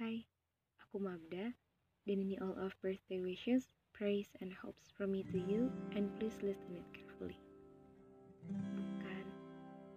[0.00, 0.24] Hai,
[0.80, 1.52] aku Mabda,
[2.08, 6.32] dan ini all of birthday wishes, praise, and hopes from me to you, and please
[6.40, 7.36] listen it carefully.
[8.48, 9.24] Bukan,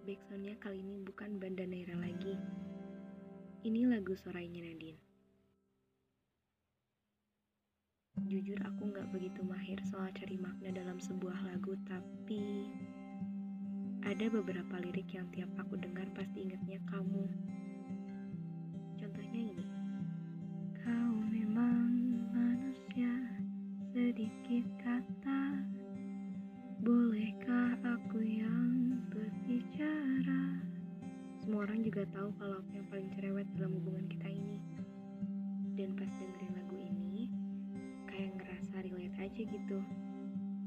[0.04, 2.36] backsoundnya kali ini bukan Banda Naira lagi.
[3.64, 5.00] Ini lagu Sorainya Nadine.
[8.28, 12.68] Jujur aku nggak begitu mahir soal cari makna dalam sebuah lagu, tapi
[14.04, 17.24] ada beberapa lirik yang tiap aku dengar pasti ingetnya kamu.
[19.00, 19.73] Contohnya ini.
[20.84, 21.96] Kau memang
[22.36, 23.16] manusia
[23.96, 25.64] sedikit kata.
[26.84, 30.60] Bolehkah aku yang berbicara?
[31.40, 34.60] Semua orang juga tahu kalau aku yang paling cerewet dalam hubungan kita ini.
[35.80, 37.32] Dan pas dengerin lagu ini
[38.12, 39.80] Kayak ngerasa relate aja gitu.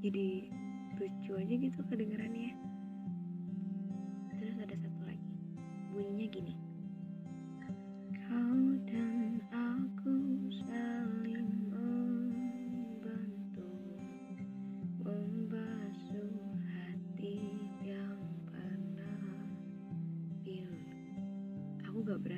[0.01, 0.49] Jadi
[0.97, 2.57] lucu aja gitu kedengerannya.
[4.41, 5.29] Terus ada satu lagi.
[5.93, 6.66] Bunyinya gini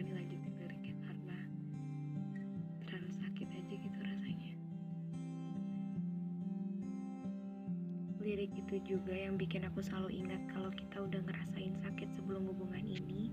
[0.08, 1.38] Berani lanjutin liriknya karena
[2.80, 4.54] Terlalu sakit aja gitu rasanya.
[8.24, 12.88] Lirik itu juga yang bikin aku selalu ingat kalau kita udah ngerasain sakit sebelum hubungan
[12.88, 13.28] ini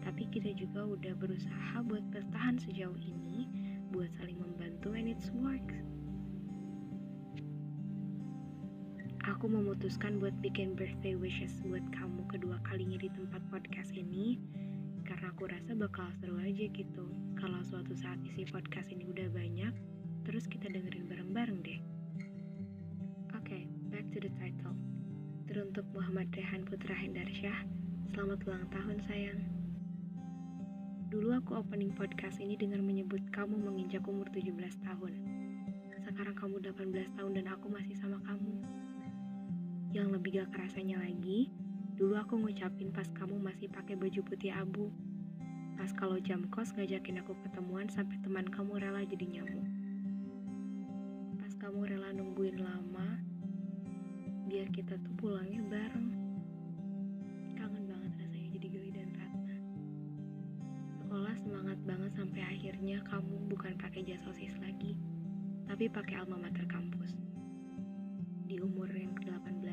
[0.00, 3.44] tapi kita juga udah berusaha buat bertahan sejauh ini
[3.92, 5.84] buat saling membantu and it's works.
[9.28, 14.40] Aku memutuskan buat bikin birthday wishes buat kamu kedua kalinya di tempat podcast ini
[15.04, 17.04] karena aku rasa bakal seru aja gitu
[17.36, 19.72] kalau suatu saat isi podcast ini udah banyak
[20.24, 21.80] terus kita dengerin bareng-bareng deh
[23.36, 24.72] oke okay, back to the title
[25.44, 27.68] teruntuk Muhammad Rehan Putra Hendarsyah
[28.16, 29.40] selamat ulang tahun sayang
[31.14, 34.50] Dulu aku opening podcast ini dengan menyebut kamu menginjak umur 17
[34.82, 35.14] tahun.
[36.02, 38.58] Sekarang kamu 18 tahun dan aku masih sama kamu.
[39.94, 41.54] Yang lebih gak kerasanya lagi,
[41.94, 44.90] dulu aku ngucapin pas kamu masih pakai baju putih abu.
[45.74, 49.66] Pas kalau jam kos ngajakin aku ketemuan sampai teman kamu rela jadi nyamuk.
[51.38, 53.22] Pas kamu rela nungguin lama,
[54.50, 56.08] biar kita tuh pulangnya bareng.
[57.58, 59.56] Kangen banget rasanya jadi geli dan Ratna
[61.14, 64.98] sekolah semangat banget sampai akhirnya kamu bukan pakai jas osis lagi,
[65.70, 67.14] tapi pakai alma mater kampus.
[68.50, 69.63] Di umur yang ke-18 tahun ini,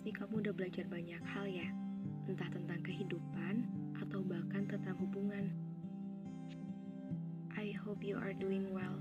[0.00, 1.68] pasti kamu udah belajar banyak hal ya,
[2.24, 3.68] entah tentang kehidupan
[4.00, 5.52] atau bahkan tentang hubungan.
[7.52, 8.96] I hope you are doing well.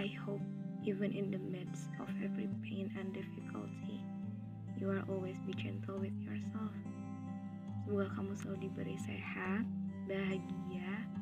[0.00, 0.40] I hope
[0.88, 4.00] even in the midst of every pain and difficulty,
[4.80, 6.72] you are always be gentle with yourself.
[7.84, 9.68] Semoga kamu selalu diberi sehat,
[10.08, 11.12] bahagia,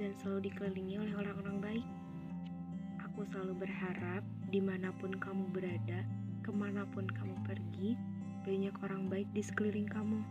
[0.00, 1.88] dan selalu dikelilingi oleh orang-orang baik.
[3.12, 6.06] Aku selalu berharap di mana pun kamu berada,
[6.46, 7.98] ke mana pun kamu pergi,
[8.46, 10.22] banyak orang baik di sekeliling kamu.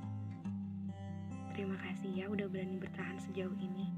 [1.51, 3.91] Terima kasih ya udah berani bertahan sejauh ini.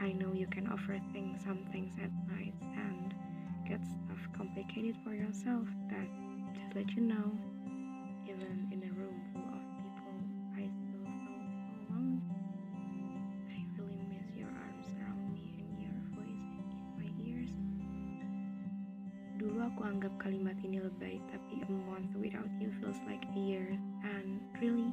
[0.00, 3.12] I know you can overthink some things at night and
[3.68, 6.08] get stuff complicated for yourself, but
[6.56, 7.36] just let you know,
[8.24, 9.59] even in a room full of
[19.70, 23.70] aku anggap kalimat ini lebay, tapi a month without you feels like a year,
[24.02, 24.90] and really,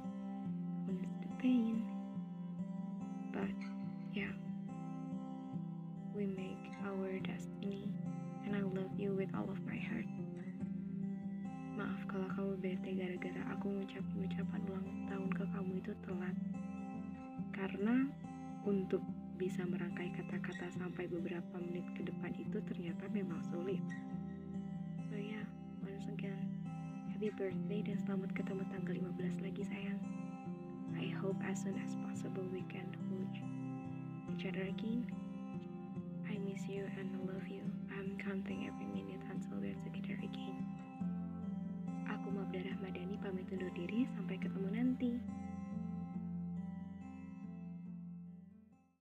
[0.85, 1.81] needs the pain?
[3.33, 3.57] But
[4.13, 4.31] yeah,
[6.13, 7.89] we make our destiny,
[8.45, 10.05] and I love you with all of my heart.
[11.77, 16.37] Maaf kalau kamu bete gara-gara aku ngucapin ucapan ulang tahun ke kamu itu telat.
[17.53, 18.09] Karena
[18.65, 19.01] untuk
[19.37, 23.81] bisa merangkai kata-kata sampai beberapa menit ke depan itu ternyata memang sulit.
[27.27, 29.99] happy birthday dan selamat ketemu tanggal 15 lagi sayang.
[30.95, 33.35] I hope as soon as possible we can hold
[34.31, 35.03] each other again.
[36.23, 37.67] I miss you and I love you.
[37.91, 40.55] I'm counting every minute until we're together again.
[42.07, 45.11] Aku Mabda Rahmadani pamit undur diri, sampai ketemu nanti.